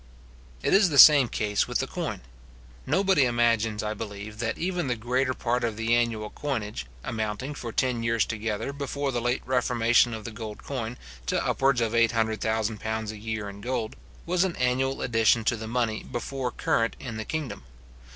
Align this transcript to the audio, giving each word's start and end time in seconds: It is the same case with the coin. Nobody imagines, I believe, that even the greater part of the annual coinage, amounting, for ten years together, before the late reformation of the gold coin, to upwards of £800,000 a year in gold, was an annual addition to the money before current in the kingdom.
It 0.63 0.73
is 0.73 0.89
the 0.89 0.97
same 0.97 1.27
case 1.27 1.67
with 1.67 1.77
the 1.77 1.85
coin. 1.85 2.21
Nobody 2.87 3.25
imagines, 3.25 3.83
I 3.83 3.93
believe, 3.93 4.39
that 4.39 4.57
even 4.57 4.87
the 4.87 4.95
greater 4.95 5.35
part 5.35 5.63
of 5.63 5.77
the 5.77 5.93
annual 5.93 6.31
coinage, 6.31 6.87
amounting, 7.03 7.53
for 7.53 7.71
ten 7.71 8.01
years 8.01 8.25
together, 8.25 8.73
before 8.73 9.11
the 9.11 9.21
late 9.21 9.43
reformation 9.45 10.15
of 10.15 10.23
the 10.25 10.31
gold 10.31 10.63
coin, 10.63 10.97
to 11.27 11.45
upwards 11.45 11.81
of 11.81 11.91
£800,000 11.91 13.11
a 13.11 13.17
year 13.19 13.47
in 13.47 13.61
gold, 13.61 13.95
was 14.25 14.43
an 14.43 14.55
annual 14.55 15.03
addition 15.03 15.43
to 15.43 15.55
the 15.55 15.67
money 15.67 16.01
before 16.01 16.49
current 16.49 16.95
in 16.99 17.17
the 17.17 17.23
kingdom. 17.25 17.61